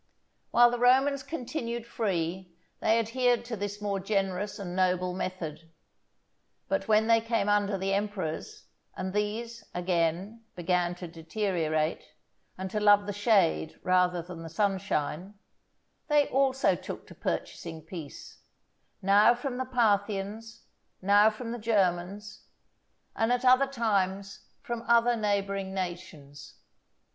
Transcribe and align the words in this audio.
While 0.49 0.71
the 0.71 0.79
Romans 0.79 1.21
continued 1.21 1.85
free 1.85 2.51
they 2.79 2.97
adhered 2.97 3.45
to 3.45 3.55
this 3.55 3.79
more 3.79 3.99
generous 3.99 4.57
and 4.57 4.75
noble 4.75 5.13
method, 5.13 5.69
but 6.67 6.87
when 6.87 7.05
they 7.05 7.21
came 7.21 7.47
under 7.47 7.77
the 7.77 7.93
emperors, 7.93 8.65
and 8.97 9.13
these, 9.13 9.63
again, 9.75 10.43
began 10.55 10.95
to 10.95 11.07
deteriorate, 11.07 12.03
and 12.57 12.71
to 12.71 12.79
love 12.79 13.05
the 13.05 13.13
shade 13.13 13.79
rather 13.83 14.23
than 14.23 14.41
the 14.41 14.49
sunshine, 14.49 15.35
they 16.07 16.27
also 16.29 16.75
took 16.75 17.05
to 17.05 17.13
purchasing 17.13 17.83
peace, 17.83 18.39
now 19.03 19.35
from 19.35 19.57
the 19.57 19.65
Parthians, 19.65 20.63
now 20.99 21.29
from 21.29 21.51
the 21.51 21.59
Germans, 21.59 22.45
and 23.15 23.31
at 23.31 23.45
other 23.45 23.67
times 23.67 24.47
from 24.63 24.81
other 24.87 25.15
neighbouring 25.15 25.75
nations. 25.75 26.55